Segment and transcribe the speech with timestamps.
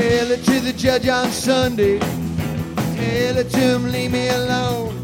[0.00, 1.98] Tell it to the judge on Sunday.
[1.98, 5.02] Tell it to him, leave me alone.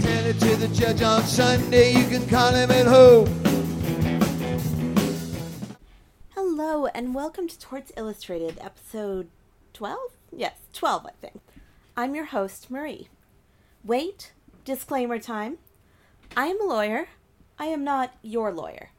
[0.00, 1.90] Tell it to the judge on Sunday.
[1.90, 3.26] You can call him at home.
[6.30, 9.26] Hello, and welcome to Torts Illustrated, episode
[9.72, 9.98] 12?
[10.30, 11.40] Yes, 12, I think.
[11.96, 13.08] I'm your host, Marie.
[13.82, 14.30] Wait,
[14.64, 15.58] disclaimer time.
[16.36, 17.08] I am a lawyer.
[17.58, 18.91] I am not your lawyer.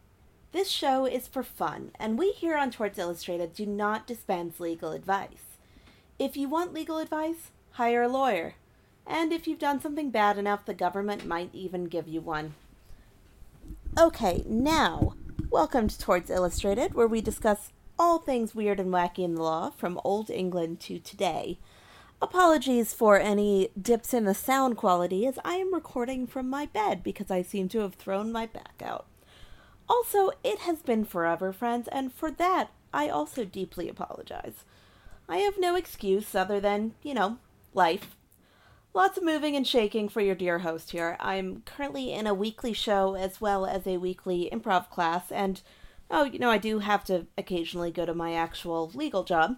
[0.54, 4.92] This show is for fun, and we here on Torts Illustrated do not dispense legal
[4.92, 5.58] advice.
[6.20, 8.54] If you want legal advice, hire a lawyer.
[9.08, 12.54] And if you've done something bad enough, the government might even give you one.
[13.98, 15.16] Okay, now,
[15.50, 19.72] welcome to Torts Illustrated, where we discuss all things weird and wacky in the law
[19.72, 21.58] from Old England to today.
[22.22, 27.02] Apologies for any dips in the sound quality, as I am recording from my bed
[27.02, 29.08] because I seem to have thrown my back out.
[29.94, 34.66] Also, it has been forever, friends, and for that, I also deeply apologize.
[35.30, 37.38] I have no excuse other than, you know,
[37.76, 38.16] life.
[38.96, 41.16] Lots of moving and shaking for your dear host here.
[41.20, 45.62] I'm currently in a weekly show as well as a weekly improv class, and
[46.10, 49.58] oh, you know, I do have to occasionally go to my actual legal job.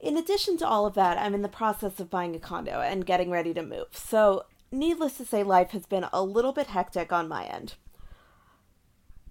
[0.00, 3.06] In addition to all of that, I'm in the process of buying a condo and
[3.06, 3.86] getting ready to move.
[3.92, 7.74] So, needless to say, life has been a little bit hectic on my end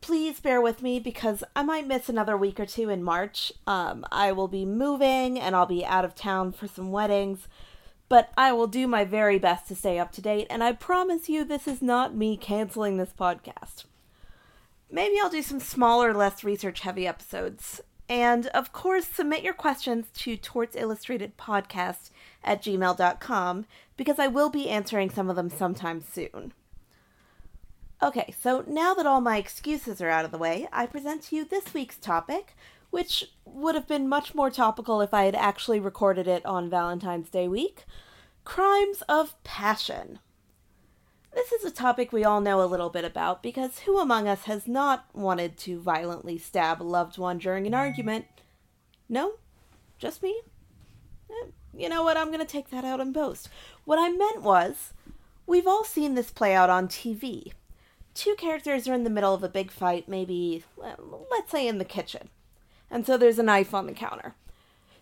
[0.02, 3.52] please bear with me because I might miss another week or two in March.
[3.66, 7.48] Um, I will be moving and I'll be out of town for some weddings,
[8.10, 11.28] but I will do my very best to stay up to date, and I promise
[11.28, 13.86] you this is not me canceling this podcast.
[14.90, 17.82] Maybe I'll do some smaller, less research heavy episodes.
[18.10, 22.10] And of course, submit your questions to Torts Illustrated Podcast
[22.42, 23.66] at gmail.com
[23.98, 26.54] because I will be answering some of them sometime soon.
[28.02, 31.36] Okay, so now that all my excuses are out of the way, I present to
[31.36, 32.56] you this week's topic,
[32.92, 37.30] which would have been much more topical if I had actually recorded it on Valentine's
[37.30, 37.86] Day week
[38.44, 40.20] crimes of passion.
[41.34, 44.44] This is a topic we all know a little bit about because who among us
[44.44, 48.26] has not wanted to violently stab a loved one during an argument?
[49.10, 49.34] No?
[49.98, 50.40] Just me?
[51.30, 52.16] Eh, you know what?
[52.16, 53.50] I'm going to take that out in post.
[53.86, 54.94] What I meant was,
[55.46, 57.52] we've all seen this play out on TV
[58.18, 60.64] two characters are in the middle of a big fight, maybe,
[61.32, 62.30] let's say, in the kitchen.
[62.90, 64.34] And so there's a knife on the counter.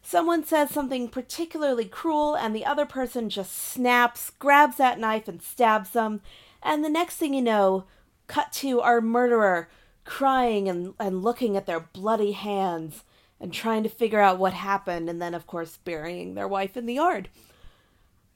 [0.02, 5.42] Someone says something particularly cruel, and the other person just snaps, grabs that knife, and
[5.42, 6.22] stabs them.
[6.62, 7.86] And the next thing you know,
[8.28, 9.70] cut to our murderer
[10.04, 13.04] crying and, and looking at their bloody hands
[13.40, 16.86] and trying to figure out what happened, and then, of course, burying their wife in
[16.86, 17.30] the yard.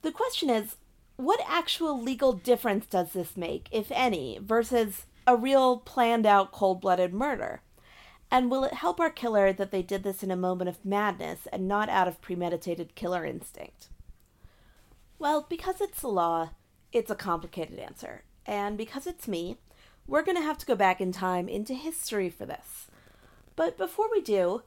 [0.01, 0.77] The question is
[1.19, 6.79] what actual legal difference does this make, if any, versus a real planned out cold
[6.79, 7.61] blooded murder?
[8.31, 11.45] And will it help our killer that they did this in a moment of madness
[11.51, 13.89] and not out of premeditated killer instinct?
[15.17, 16.51] Well, because it's the law,
[16.93, 18.23] it's a complicated answer.
[18.45, 19.57] And because it's me,
[20.07, 22.87] we're going to have to go back in time into history for this.
[23.57, 24.61] But before we do,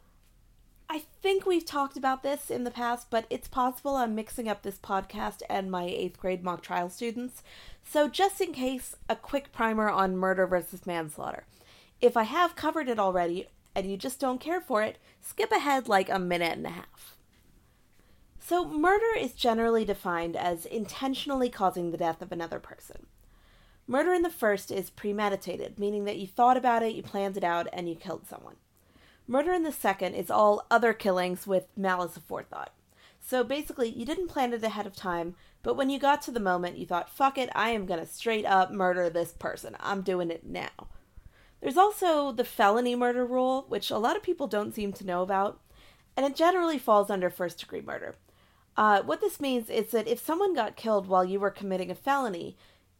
[0.94, 4.60] I think we've talked about this in the past, but it's possible I'm mixing up
[4.60, 7.42] this podcast and my eighth grade mock trial students.
[7.82, 11.46] So, just in case, a quick primer on murder versus manslaughter.
[12.02, 15.88] If I have covered it already and you just don't care for it, skip ahead
[15.88, 17.16] like a minute and a half.
[18.38, 23.06] So, murder is generally defined as intentionally causing the death of another person.
[23.86, 27.44] Murder in the first is premeditated, meaning that you thought about it, you planned it
[27.44, 28.56] out, and you killed someone.
[29.32, 32.68] Murder in the second is all other killings with malice aforethought.
[33.18, 36.38] So basically, you didn't plan it ahead of time, but when you got to the
[36.38, 39.74] moment, you thought, fuck it, I am gonna straight up murder this person.
[39.80, 40.68] I'm doing it now.
[41.62, 45.22] There's also the felony murder rule, which a lot of people don't seem to know
[45.22, 45.62] about,
[46.14, 48.16] and it generally falls under first degree murder.
[48.76, 51.94] Uh, what this means is that if someone got killed while you were committing a
[51.94, 52.54] felony,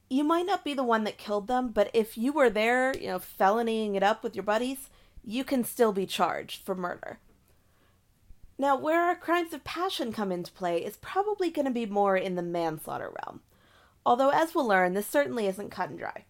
[0.09, 3.09] you might not be the one that killed them, but if you were there, you
[3.09, 4.88] know, felonying it up with your buddies,
[5.25, 7.19] you can still be charged for murder.
[8.58, 12.17] Now, where our crimes of passion come into play is probably going to be more
[12.17, 13.41] in the manslaughter realm.
[14.05, 16.25] Although, as we'll learn, this certainly isn't cut and dry.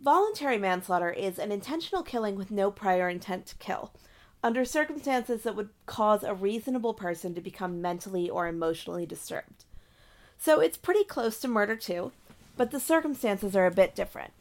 [0.00, 3.92] Voluntary manslaughter is an intentional killing with no prior intent to kill,
[4.42, 9.64] under circumstances that would cause a reasonable person to become mentally or emotionally disturbed.
[10.36, 12.12] So it's pretty close to murder, too,
[12.56, 14.32] but the circumstances are a bit different.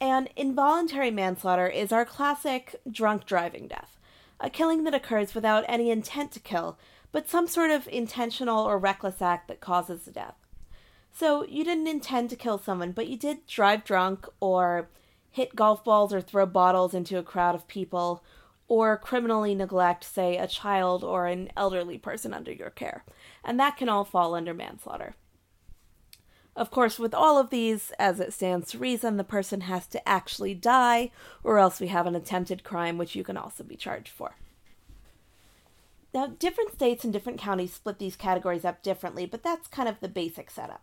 [0.00, 3.98] And involuntary manslaughter is our classic drunk driving death,
[4.38, 6.78] a killing that occurs without any intent to kill,
[7.10, 10.36] but some sort of intentional or reckless act that causes the death.
[11.10, 14.88] So you didn't intend to kill someone, but you did drive drunk or
[15.30, 18.22] hit golf balls or throw bottles into a crowd of people,
[18.68, 23.04] or criminally neglect, say, a child or an elderly person under your care.
[23.42, 25.14] And that can all fall under manslaughter.
[26.58, 30.08] Of course, with all of these, as it stands to reason, the person has to
[30.08, 31.12] actually die,
[31.44, 34.34] or else we have an attempted crime, which you can also be charged for.
[36.12, 40.00] Now, different states and different counties split these categories up differently, but that's kind of
[40.00, 40.82] the basic setup.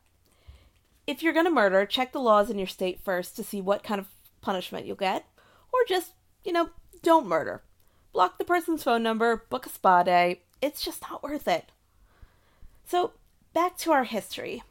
[1.05, 3.83] If you're going to murder, check the laws in your state first to see what
[3.83, 4.07] kind of
[4.39, 5.25] punishment you'll get,
[5.73, 6.13] or just,
[6.45, 6.69] you know,
[7.01, 7.63] don't murder.
[8.13, 10.43] Block the person's phone number, book a spa day.
[10.61, 11.73] It's just not worth it.
[12.85, 13.11] So,
[13.53, 14.63] back to our history.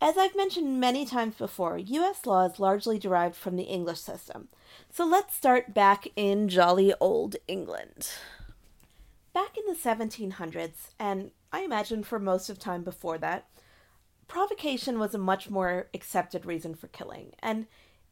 [0.00, 4.48] As I've mentioned many times before, US law is largely derived from the English system.
[4.90, 8.10] So let's start back in jolly old England.
[9.32, 13.46] Back in the 1700s, and I imagine for most of time before that,
[14.28, 17.32] provocation was a much more accepted reason for killing.
[17.38, 17.66] And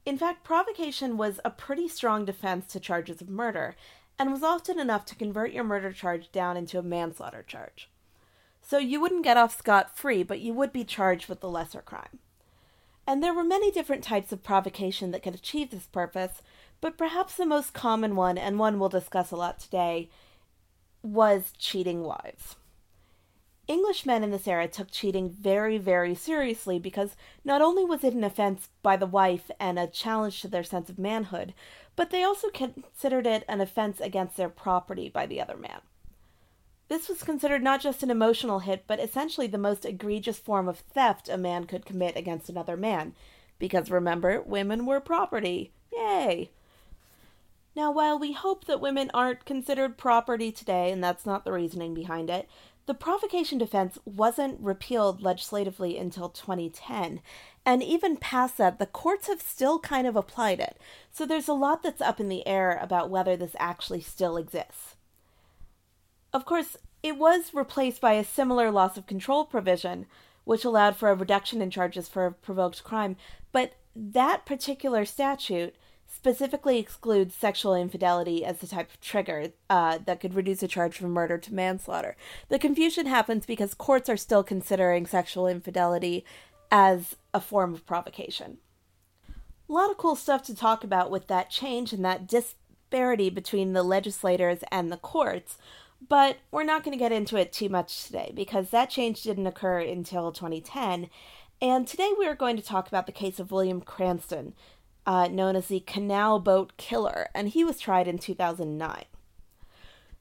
[0.06, 3.76] in fact, provocation was a pretty strong defense to charges of murder,
[4.18, 7.90] and was often enough to convert your murder charge down into a manslaughter charge.
[8.66, 11.82] So you wouldn't get off scot free, but you would be charged with the lesser
[11.82, 12.18] crime.
[13.06, 16.40] And there were many different types of provocation that could achieve this purpose,
[16.80, 20.08] but perhaps the most common one, and one we'll discuss a lot today,
[21.02, 22.56] was cheating wives.
[23.66, 28.14] English men in this era took cheating very, very seriously because not only was it
[28.14, 31.52] an offense by the wife and a challenge to their sense of manhood,
[31.96, 35.80] but they also considered it an offense against their property by the other man.
[36.94, 40.78] This was considered not just an emotional hit, but essentially the most egregious form of
[40.78, 43.14] theft a man could commit against another man.
[43.58, 45.72] Because remember, women were property.
[45.92, 46.50] Yay!
[47.74, 51.94] Now, while we hope that women aren't considered property today, and that's not the reasoning
[51.94, 52.48] behind it,
[52.86, 57.20] the provocation defense wasn't repealed legislatively until 2010.
[57.66, 60.78] And even past that, the courts have still kind of applied it.
[61.10, 64.94] So there's a lot that's up in the air about whether this actually still exists.
[66.34, 70.06] Of course, it was replaced by a similar loss of control provision,
[70.44, 73.14] which allowed for a reduction in charges for a provoked crime,
[73.52, 75.76] but that particular statute
[76.08, 80.96] specifically excludes sexual infidelity as the type of trigger uh, that could reduce a charge
[80.96, 82.16] from murder to manslaughter.
[82.48, 86.24] The confusion happens because courts are still considering sexual infidelity
[86.70, 88.56] as a form of provocation.
[89.68, 93.74] A lot of cool stuff to talk about with that change and that disparity between
[93.74, 95.58] the legislators and the courts.
[96.08, 99.46] But we're not going to get into it too much today because that change didn't
[99.46, 101.08] occur until 2010.
[101.62, 104.54] And today we are going to talk about the case of William Cranston,
[105.06, 109.04] uh, known as the Canal Boat Killer, and he was tried in 2009.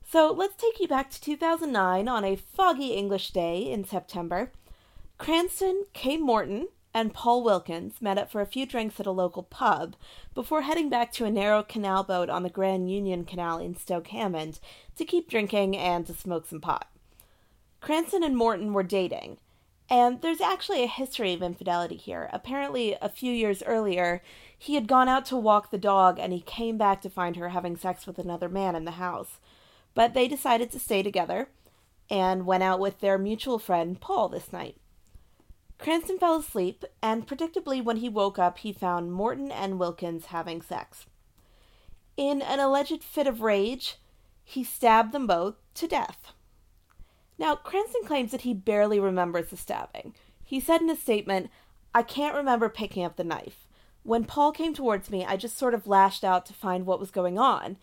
[0.09, 4.51] So let's take you back to 2009 on a foggy English day in September.
[5.18, 9.44] Cranston, Kay Morton, and Paul Wilkins met up for a few drinks at a local
[9.44, 9.95] pub
[10.34, 14.07] before heading back to a narrow canal boat on the Grand Union Canal in Stoke
[14.07, 14.60] Hammond
[14.95, 16.88] to keep drinking and to smoke some pot.
[17.81, 19.38] Cranston and Morton were dating,
[19.90, 22.30] and there's actually a history of infidelity here.
[22.31, 24.22] Apparently, a few years earlier,
[24.57, 27.50] he had gone out to walk the dog and he came back to find her
[27.50, 29.39] having sex with another man in the house.
[29.94, 31.50] But they decided to stay together
[32.10, 34.78] and went out with their mutual friend Paul this night.
[35.83, 40.62] Cranston fell asleep, and predictably, when he woke up, he found Morton and Wilkins having
[40.62, 41.07] sex.
[42.15, 43.97] In an alleged fit of rage,
[44.45, 46.31] he stabbed them both to death.
[47.38, 50.15] Now, Cranston claims that he barely remembers the stabbing.
[50.46, 51.50] He said in a statement,
[51.93, 53.67] I can't remember picking up the knife.
[54.03, 57.12] When Paul came towards me, I just sort of lashed out to find what was
[57.12, 57.75] going on.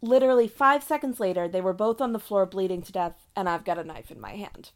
[0.00, 3.66] Literally five seconds later, they were both on the floor bleeding to death, and I've
[3.66, 4.70] got a knife in my hand.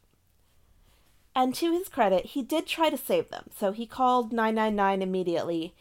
[1.37, 3.51] And to his credit, he did try to save them.
[3.55, 5.75] So he called 999 immediately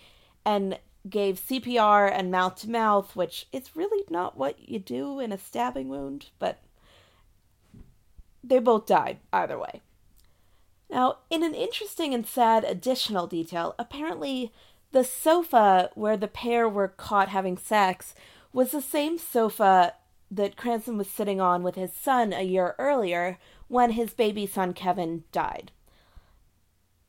[0.45, 0.77] and
[1.09, 5.37] gave CPR and mouth to mouth, which is really not what you do in a
[5.37, 6.59] stabbing wound, but
[8.43, 9.81] they both died either way.
[10.89, 14.51] Now, in an interesting and sad additional detail, apparently
[14.91, 18.13] the sofa where the pair were caught having sex
[18.51, 19.93] was the same sofa
[20.29, 24.73] that Cranston was sitting on with his son a year earlier when his baby son
[24.73, 25.71] Kevin died.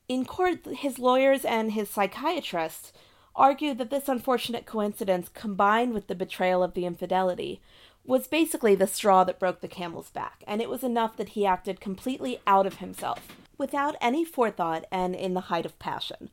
[0.08, 2.96] In court, his lawyers and his psychiatrist
[3.34, 7.60] argued that this unfortunate coincidence, combined with the betrayal of the infidelity,
[8.04, 11.44] was basically the straw that broke the camel's back, and it was enough that he
[11.44, 16.30] acted completely out of himself, without any forethought and in the height of passion.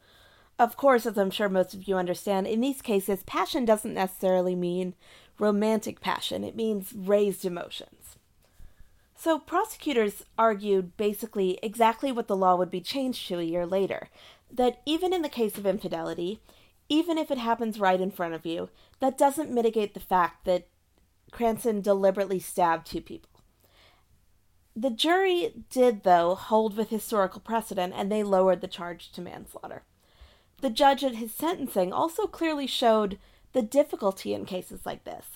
[0.60, 4.56] Of course, as I'm sure most of you understand, in these cases, passion doesn't necessarily
[4.56, 4.94] mean
[5.40, 8.03] romantic passion, it means raised emotions.
[9.24, 14.10] So, prosecutors argued basically exactly what the law would be changed to a year later
[14.52, 16.42] that even in the case of infidelity,
[16.90, 18.68] even if it happens right in front of you,
[19.00, 20.68] that doesn't mitigate the fact that
[21.32, 23.30] Cranston deliberately stabbed two people.
[24.76, 29.84] The jury did, though, hold with historical precedent and they lowered the charge to manslaughter.
[30.60, 33.18] The judge at his sentencing also clearly showed
[33.54, 35.28] the difficulty in cases like this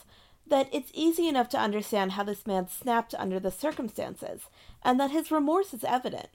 [0.49, 4.43] that it's easy enough to understand how this man snapped under the circumstances,
[4.83, 6.29] and that his remorse is evident.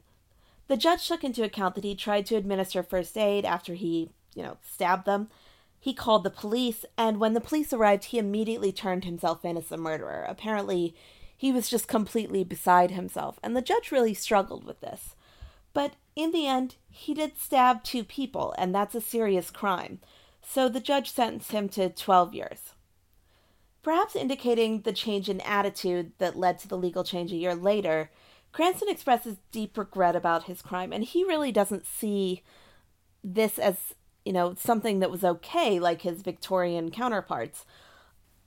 [0.68, 4.42] The judge took into account that he tried to administer first aid after he, you
[4.42, 5.28] know, stabbed them.
[5.78, 9.72] He called the police, and when the police arrived, he immediately turned himself in as
[9.72, 10.24] a murderer.
[10.28, 10.94] Apparently,
[11.36, 15.16] he was just completely beside himself, and the judge really struggled with this.
[15.74, 19.98] But in the end, he did stab two people, and that's a serious crime.
[20.42, 22.74] So the judge sentenced him to 12 years.
[23.82, 28.10] Perhaps indicating the change in attitude that led to the legal change a year later,
[28.52, 32.42] Cranston expresses deep regret about his crime, and he really doesn't see
[33.24, 37.64] this as, you know, something that was okay like his Victorian counterparts.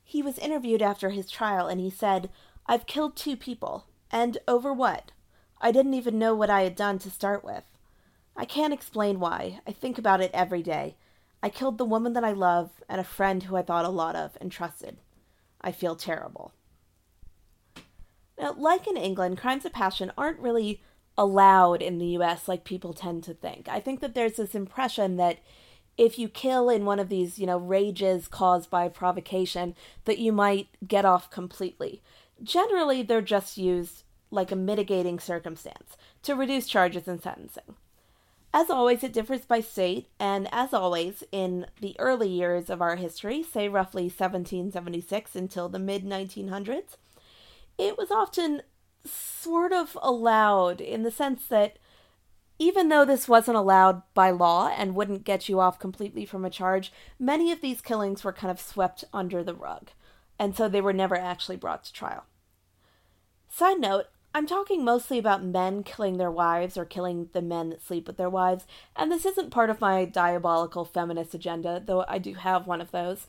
[0.04, 2.30] He was interviewed after his trial, and he said,
[2.66, 3.88] I've killed two people.
[4.12, 5.12] And over what?
[5.60, 7.64] I didn't even know what I had done to start with.
[8.38, 9.60] I can't explain why.
[9.68, 10.96] I think about it every day.
[11.42, 14.16] I killed the woman that I love and a friend who I thought a lot
[14.16, 14.98] of and trusted.
[15.66, 16.54] I feel terrible.
[18.40, 20.82] Now, like in England, crimes of passion aren't really
[21.18, 23.68] allowed in the US like people tend to think.
[23.68, 25.40] I think that there's this impression that
[25.98, 30.32] if you kill in one of these, you know, rages caused by provocation, that you
[30.32, 32.04] might get off completely.
[32.44, 37.76] Generally, they're just used like a mitigating circumstance to reduce charges and sentencing.
[38.56, 42.96] As always, it differs by state, and as always, in the early years of our
[42.96, 46.96] history, say roughly 1776 until the mid 1900s,
[47.78, 48.62] it was often
[49.04, 51.78] sort of allowed in the sense that
[52.58, 56.50] even though this wasn't allowed by law and wouldn't get you off completely from a
[56.50, 59.90] charge, many of these killings were kind of swept under the rug
[60.40, 62.24] and so they were never actually brought to trial.
[63.50, 64.06] Side note,
[64.36, 68.18] I'm talking mostly about men killing their wives or killing the men that sleep with
[68.18, 72.68] their wives, and this isn't part of my diabolical feminist agenda, though I do have
[72.68, 73.28] one of those.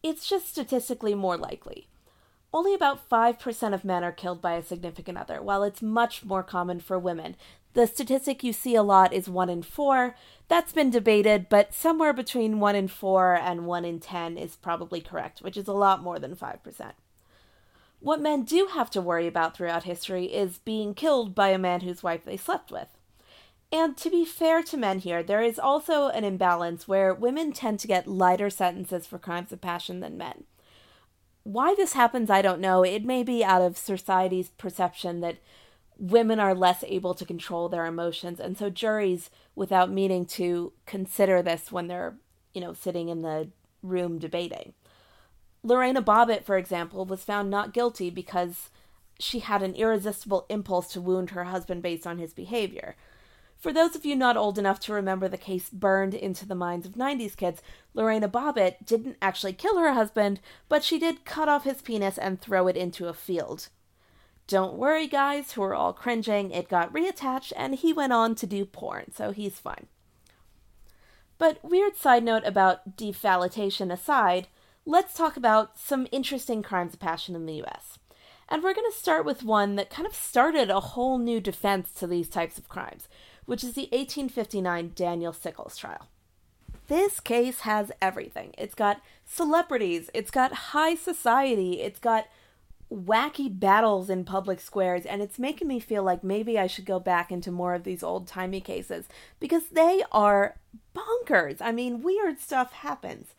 [0.00, 1.88] It's just statistically more likely.
[2.54, 6.44] Only about 5% of men are killed by a significant other, while it's much more
[6.44, 7.34] common for women.
[7.74, 10.14] The statistic you see a lot is 1 in 4.
[10.46, 15.00] That's been debated, but somewhere between 1 in 4 and 1 in 10 is probably
[15.00, 16.92] correct, which is a lot more than 5%.
[18.00, 21.80] What men do have to worry about throughout history is being killed by a man
[21.80, 22.88] whose wife they slept with.
[23.70, 27.80] And to be fair to men here, there is also an imbalance where women tend
[27.80, 30.44] to get lighter sentences for crimes of passion than men.
[31.42, 32.82] Why this happens, I don't know.
[32.82, 35.38] It may be out of society's perception that
[35.98, 41.42] women are less able to control their emotions and so juries without meaning to consider
[41.42, 42.14] this when they're
[42.54, 43.48] you know sitting in the
[43.82, 44.72] room debating
[45.68, 48.70] lorena bobbitt for example was found not guilty because
[49.20, 52.96] she had an irresistible impulse to wound her husband based on his behavior
[53.58, 56.86] for those of you not old enough to remember the case burned into the minds
[56.86, 57.60] of 90s kids,
[57.92, 62.40] Lorena Bobbitt didn't actually kill her husband, but she did cut off his penis and
[62.40, 63.68] throw it into a field.
[64.46, 68.46] Don't worry, guys, who are all cringing, it got reattached and he went on to
[68.46, 69.88] do porn, so he's fine.
[71.36, 74.46] But weird side note about defallitation aside,
[74.88, 77.98] let's talk about some interesting crimes of passion in the US.
[78.48, 81.92] And we're going to start with one that kind of started a whole new defense
[81.98, 83.06] to these types of crimes,
[83.44, 86.08] which is the 1859 Daniel Sickles trial.
[86.86, 88.54] This case has everything.
[88.56, 92.26] It's got celebrities, it's got high society, it's got
[92.90, 96.98] wacky battles in public squares, and it's making me feel like maybe I should go
[96.98, 99.04] back into more of these old timey cases
[99.38, 100.56] because they are
[100.96, 101.58] bonkers.
[101.60, 103.34] I mean, weird stuff happens.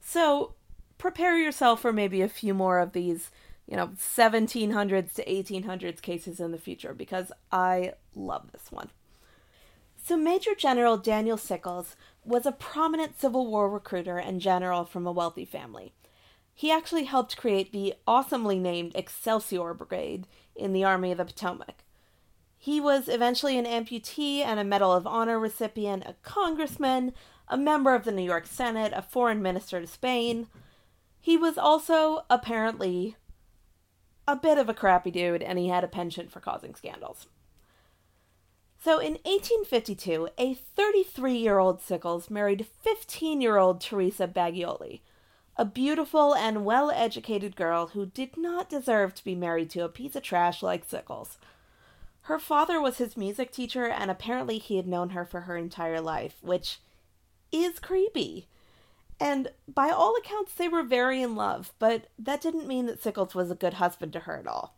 [0.00, 0.54] So
[1.02, 3.32] prepare yourself for maybe a few more of these,
[3.66, 8.90] you know, 1700s to 1800s cases in the future because I love this one.
[9.96, 15.10] So, Major General Daniel Sickles was a prominent Civil War recruiter and general from a
[15.10, 15.92] wealthy family.
[16.54, 21.82] He actually helped create the awesomely named Excelsior Brigade in the Army of the Potomac.
[22.56, 27.12] He was eventually an amputee and a Medal of Honor recipient, a congressman,
[27.48, 30.46] a member of the New York Senate, a foreign minister to Spain.
[31.22, 33.16] He was also, apparently,
[34.26, 37.28] a bit of a crappy dude, and he had a penchant for causing scandals.
[38.82, 45.02] So in 1852, a 33 year old Sickles married 15 year old Teresa Bagioli,
[45.56, 49.88] a beautiful and well educated girl who did not deserve to be married to a
[49.88, 51.38] piece of trash like Sickles.
[52.22, 56.00] Her father was his music teacher, and apparently he had known her for her entire
[56.00, 56.80] life, which
[57.52, 58.48] is creepy.
[59.22, 63.36] And by all accounts, they were very in love, but that didn't mean that Sickles
[63.36, 64.74] was a good husband to her at all.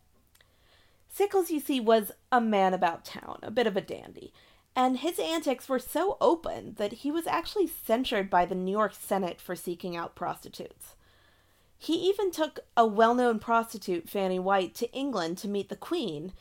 [1.09, 4.35] Sickles, you see, was a man about town, a bit of a dandy,
[4.77, 8.93] and his antics were so open that he was actually censured by the New York
[8.95, 10.95] Senate for seeking out prostitutes.
[11.79, 16.35] He even took a well known prostitute, Fanny White, to England to meet the Queen,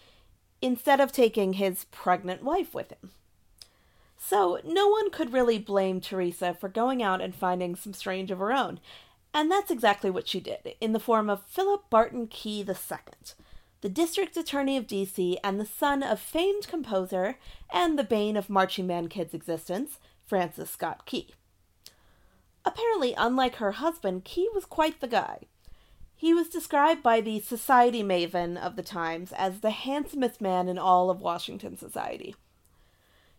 [0.61, 3.11] instead of taking his pregnant wife with him.
[4.25, 8.39] So, no one could really blame Teresa for going out and finding some strange of
[8.39, 8.79] her own,
[9.33, 12.95] and that's exactly what she did, in the form of Philip Barton Key II,
[13.81, 17.37] the district attorney of DC and the son of famed composer
[17.69, 21.33] and the bane of marching band kids' existence, Francis Scott Key.
[22.63, 25.39] Apparently, unlike her husband, Key was quite the guy.
[26.15, 30.79] He was described by the society maven of the times as the handsomest man in
[30.79, 32.35] all of Washington society.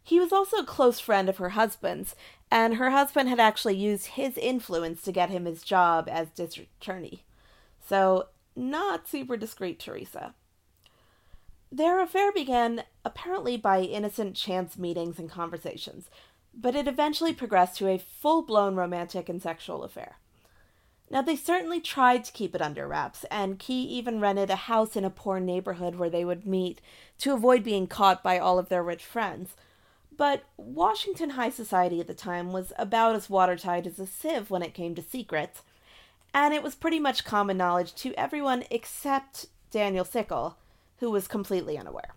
[0.06, 2.14] He was also a close friend of her husband's,
[2.50, 6.70] and her husband had actually used his influence to get him his job as district
[6.80, 7.24] attorney.
[7.88, 10.34] So, not super discreet, Teresa.
[11.72, 16.10] Their affair began apparently by innocent chance meetings and conversations,
[16.54, 20.18] but it eventually progressed to a full blown romantic and sexual affair.
[21.10, 24.96] Now, they certainly tried to keep it under wraps, and Key even rented a house
[24.96, 26.80] in a poor neighborhood where they would meet
[27.18, 29.56] to avoid being caught by all of their rich friends.
[30.16, 34.62] But Washington high society at the time was about as watertight as a sieve when
[34.62, 35.62] it came to secrets,
[36.32, 40.56] and it was pretty much common knowledge to everyone except Daniel Sickle,
[40.98, 42.14] who was completely unaware.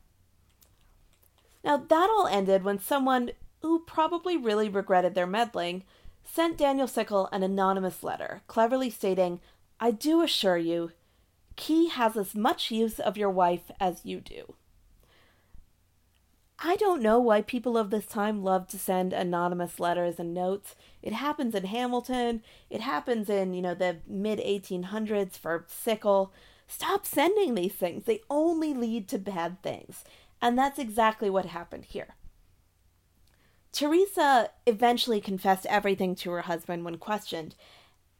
[1.63, 5.83] Now, that all ended when someone who probably really regretted their meddling
[6.23, 9.39] sent Daniel Sickle an anonymous letter, cleverly stating,
[9.79, 10.91] I do assure you,
[11.57, 14.53] Key has as much use of your wife as you do.
[16.59, 20.75] I don't know why people of this time love to send anonymous letters and notes.
[21.03, 22.41] It happens in Hamilton.
[22.69, 26.33] It happens in, you know, the mid 1800s for Sickle.
[26.67, 28.05] Stop sending these things.
[28.05, 30.03] They only lead to bad things.
[30.41, 32.15] And that's exactly what happened here.
[33.71, 37.53] Teresa eventually confessed everything to her husband when questioned,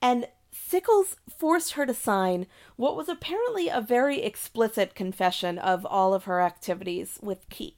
[0.01, 6.13] and Sickles forced her to sign what was apparently a very explicit confession of all
[6.13, 7.75] of her activities with Key.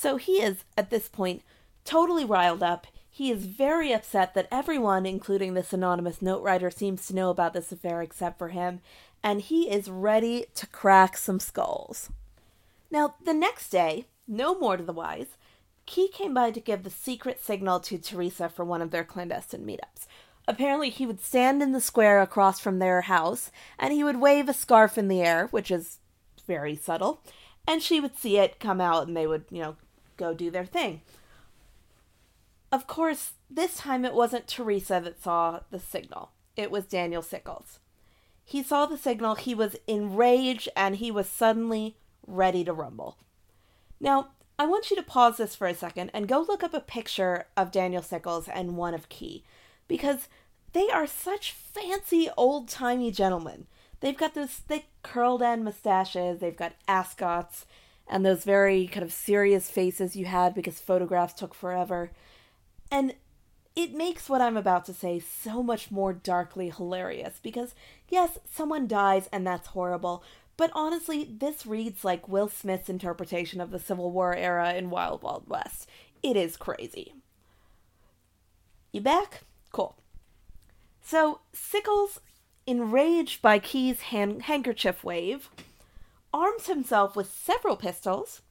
[0.00, 1.42] So he is, at this point,
[1.84, 2.86] totally riled up.
[3.10, 7.52] He is very upset that everyone, including this anonymous note writer, seems to know about
[7.52, 8.80] this affair except for him,
[9.22, 12.08] and he is ready to crack some skulls.
[12.90, 15.36] Now, the next day, no more to the wise,
[15.84, 19.66] Key came by to give the secret signal to Teresa for one of their clandestine
[19.66, 20.06] meetups.
[20.48, 24.48] Apparently, he would stand in the square across from their house, and he would wave
[24.48, 25.98] a scarf in the air, which is
[26.46, 27.22] very subtle,
[27.68, 29.76] and she would see it come out, and they would, you know,
[30.20, 31.00] go do their thing.
[32.70, 37.80] Of course, this time it wasn't Teresa that saw the signal, it was Daniel Sickles.
[38.44, 43.16] He saw the signal, he was enraged, and he was suddenly ready to rumble.
[44.00, 44.28] Now,
[44.58, 47.46] I want you to pause this for a second and go look up a picture
[47.56, 49.42] of Daniel Sickles and one of Key,
[49.88, 50.28] because
[50.72, 53.66] they are such fancy old timey gentlemen.
[54.00, 57.66] They've got those thick curled end mustaches, they've got ascots,
[58.10, 62.10] and those very kind of serious faces you had because photographs took forever.
[62.90, 63.14] And
[63.76, 67.74] it makes what I'm about to say so much more darkly hilarious because,
[68.08, 70.24] yes, someone dies and that's horrible,
[70.56, 75.22] but honestly, this reads like Will Smith's interpretation of the Civil War era in Wild
[75.22, 75.88] Wild West.
[76.22, 77.14] It is crazy.
[78.92, 79.44] You back?
[79.72, 79.96] Cool.
[81.02, 82.20] So, Sickles,
[82.66, 85.48] enraged by Key's hand- handkerchief wave,
[86.32, 88.42] arms himself with several pistols,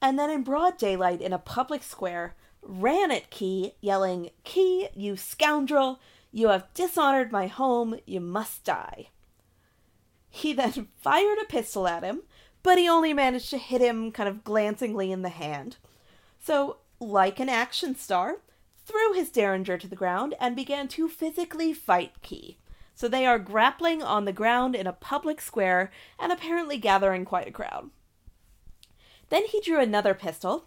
[0.00, 5.16] and then in broad daylight in a public square, ran at Key, yelling, Key, you
[5.16, 6.00] scoundrel!
[6.32, 7.98] You have dishonored my home.
[8.04, 9.08] You must die.
[10.28, 12.22] He then fired a pistol at him,
[12.62, 15.76] but he only managed to hit him kind of glancingly in the hand.
[16.38, 18.38] So, like an action star,
[18.84, 22.58] threw his derringer to the ground and began to physically fight Key.
[22.96, 27.46] So they are grappling on the ground in a public square and apparently gathering quite
[27.46, 27.90] a crowd.
[29.28, 30.66] Then he drew another pistol,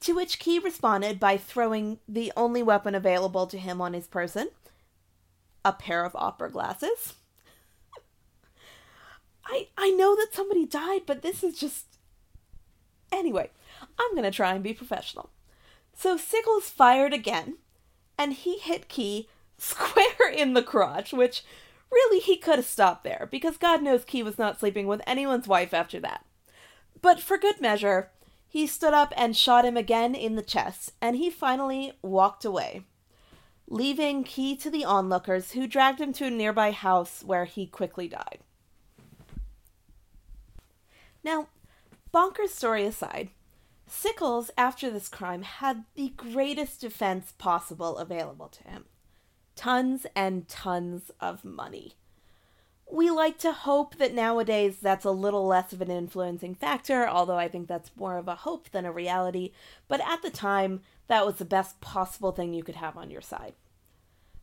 [0.00, 4.48] to which Key responded by throwing the only weapon available to him on his person
[5.64, 7.14] a pair of opera glasses.
[9.46, 11.86] I I know that somebody died, but this is just
[13.12, 13.50] Anyway,
[13.98, 15.30] I'm going to try and be professional.
[15.94, 17.58] So Sickles fired again,
[18.16, 21.44] and he hit Key square in the crotch, which
[21.92, 25.46] really he could have stopped there, because God knows Key was not sleeping with anyone's
[25.46, 26.24] wife after that.
[27.00, 28.10] But for good measure,
[28.48, 32.84] he stood up and shot him again in the chest, and he finally walked away.
[33.68, 38.06] leaving Key to the onlookers who dragged him to a nearby house where he quickly
[38.06, 38.40] died.
[41.24, 41.48] Now,
[42.12, 43.30] bonkers story aside,
[43.86, 48.84] Sickles, after this crime, had the greatest defense possible available to him
[49.56, 51.94] tons and tons of money.
[52.90, 57.38] We like to hope that nowadays that's a little less of an influencing factor, although
[57.38, 59.52] I think that's more of a hope than a reality.
[59.88, 63.22] But at the time, that was the best possible thing you could have on your
[63.22, 63.54] side.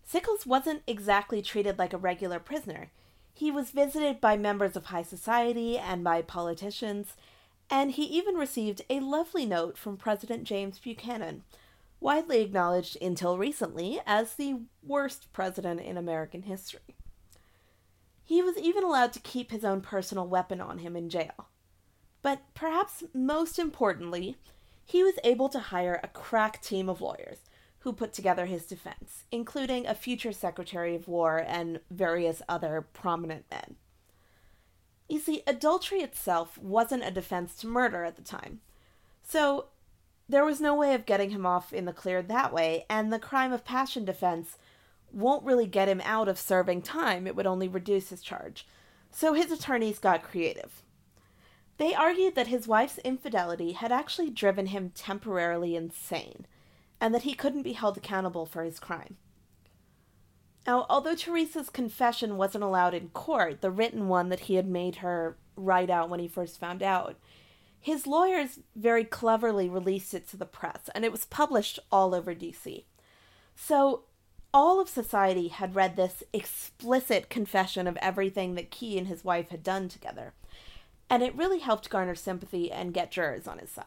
[0.03, 2.89] Sickles wasn't exactly treated like a regular prisoner.
[3.35, 7.13] He was visited by members of high society and by politicians,
[7.69, 11.43] and he even received a lovely note from President James Buchanan,
[11.99, 16.95] widely acknowledged until recently as the worst president in American history.
[18.23, 21.49] He was even allowed to keep his own personal weapon on him in jail.
[22.21, 24.37] But perhaps most importantly,
[24.85, 27.39] he was able to hire a crack team of lawyers
[27.79, 33.45] who put together his defense, including a future Secretary of War and various other prominent
[33.49, 33.75] men.
[35.07, 38.59] You see, adultery itself wasn't a defense to murder at the time.
[39.23, 39.67] So
[40.29, 43.19] there was no way of getting him off in the clear that way, and the
[43.19, 44.57] crime of passion defense
[45.11, 48.67] won't really get him out of serving time, it would only reduce his charge.
[49.09, 50.83] So his attorneys got creative.
[51.77, 56.45] They argued that his wife's infidelity had actually driven him temporarily insane,
[57.01, 59.17] and that he couldn't be held accountable for his crime.
[60.67, 64.97] Now, although Teresa's confession wasn't allowed in court, the written one that he had made
[64.97, 67.15] her write out when he first found out,
[67.79, 72.35] his lawyers very cleverly released it to the press, and it was published all over
[72.35, 72.83] DC.
[73.55, 74.03] So
[74.53, 79.49] all of society had read this explicit confession of everything that Key and his wife
[79.49, 80.33] had done together,
[81.09, 83.85] and it really helped garner sympathy and get jurors on his side.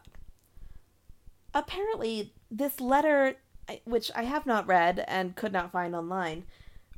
[1.53, 3.35] Apparently, this letter,
[3.83, 6.45] which I have not read and could not find online,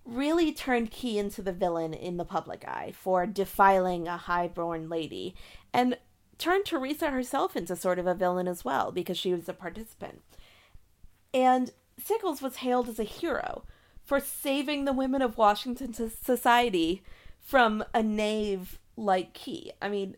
[0.05, 5.35] really turned Key into the villain in the public eye for defiling a high-born lady,
[5.73, 5.97] and
[6.37, 10.21] turned Teresa herself into sort of a villain as well because she was a participant.
[11.33, 13.63] And Sickles was hailed as a hero
[14.03, 17.03] for saving the women of Washington society
[17.39, 19.71] from a knave like Key.
[19.81, 20.17] I mean,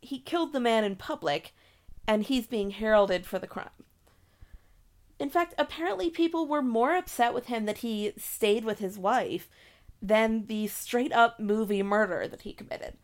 [0.00, 1.54] he killed the man in public,
[2.06, 3.70] and he's being heralded for the crime.
[5.18, 9.48] In fact, apparently people were more upset with him that he stayed with his wife
[10.00, 12.96] than the straight up movie murder that he committed.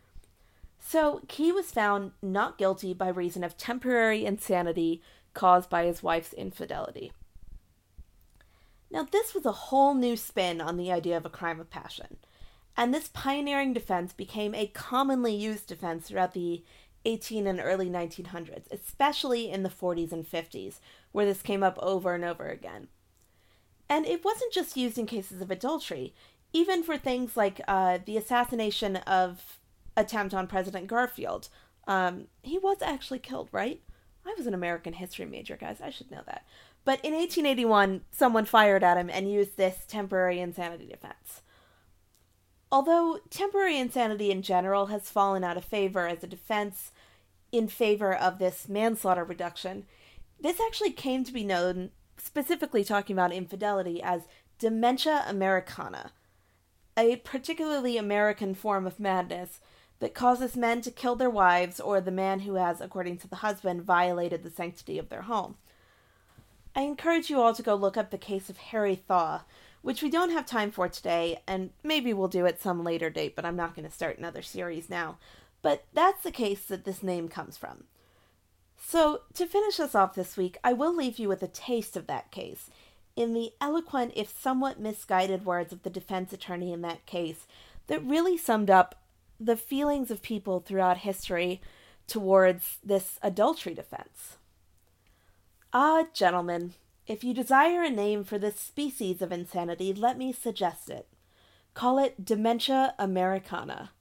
[0.87, 5.01] So, Key was found not guilty by reason of temporary insanity
[5.33, 7.11] caused by his wife's infidelity.
[8.91, 12.17] Now, this was a whole new spin on the idea of a crime of passion,
[12.77, 16.63] and this pioneering defense became a commonly used defense throughout the
[17.03, 20.75] 18 and early 1900s, especially in the 40s and 50s,
[21.11, 22.89] where this came up over and over again.
[23.89, 26.13] And it wasn't just used in cases of adultery,
[26.53, 29.59] even for things like uh, the assassination of
[29.97, 31.49] attempt on President Garfield.
[31.87, 33.81] Um, he was actually killed, right?
[34.25, 35.81] I was an American history major, guys.
[35.81, 36.45] I should know that.
[36.83, 41.41] But in 1881, someone fired at him and used this temporary insanity defense.
[42.71, 46.91] Although temporary insanity in general has fallen out of favor as a defense
[47.51, 49.85] in favor of this manslaughter reduction,
[50.39, 54.23] this actually came to be known, specifically talking about infidelity, as
[54.59, 56.11] dementia americana,
[56.97, 59.59] a particularly American form of madness
[59.99, 63.37] that causes men to kill their wives or the man who has, according to the
[63.37, 65.55] husband, violated the sanctity of their home.
[66.75, 69.41] I encourage you all to go look up the case of Harry Thaw,
[69.81, 73.35] which we don't have time for today, and maybe we'll do at some later date,
[73.35, 75.17] but I'm not going to start another series now.
[75.61, 77.85] But that's the case that this name comes from.
[78.77, 82.07] So, to finish us off this week, I will leave you with a taste of
[82.07, 82.69] that case
[83.15, 87.47] in the eloquent, if somewhat misguided words of the defense attorney in that case
[87.87, 88.95] that really summed up
[89.39, 91.61] the feelings of people throughout history
[92.07, 94.37] towards this adultery defense.
[95.73, 96.73] Ah, gentlemen,
[97.07, 101.07] if you desire a name for this species of insanity, let me suggest it.
[101.73, 103.91] Call it dementia americana.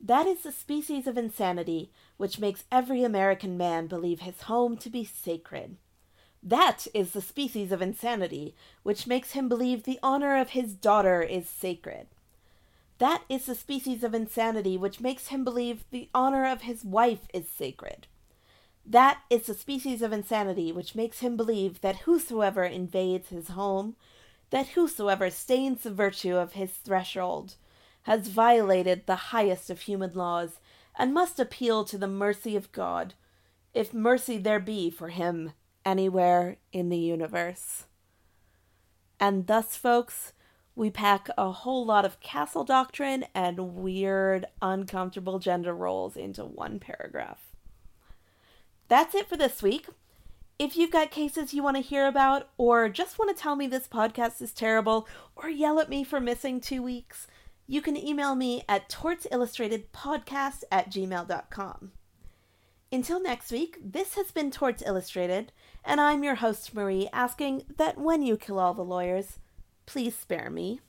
[0.00, 4.90] That is the species of insanity which makes every American man believe his home to
[4.90, 5.76] be sacred.
[6.42, 11.22] That is the species of insanity which makes him believe the honor of his daughter
[11.22, 12.06] is sacred.
[12.98, 17.28] That is the species of insanity which makes him believe the honor of his wife
[17.32, 18.08] is sacred.
[18.84, 23.96] That is the species of insanity which makes him believe that whosoever invades his home,
[24.50, 27.56] that whosoever stains the virtue of his threshold,
[28.02, 30.58] has violated the highest of human laws,
[30.98, 33.14] and must appeal to the mercy of God,
[33.74, 35.52] if mercy there be for him
[35.84, 37.84] anywhere in the universe.
[39.20, 40.32] And thus, folks,
[40.78, 46.78] we pack a whole lot of castle doctrine and weird, uncomfortable gender roles into one
[46.78, 47.40] paragraph.
[48.86, 49.88] That's it for this week.
[50.56, 53.66] If you've got cases you want to hear about, or just want to tell me
[53.66, 57.26] this podcast is terrible, or yell at me for missing two weeks,
[57.66, 61.90] you can email me at tortsillustratedpodcast at gmail.com.
[62.92, 65.50] Until next week, this has been Torts Illustrated,
[65.84, 69.40] and I'm your host, Marie, asking that when you kill all the lawyers,
[69.88, 70.80] please spare me.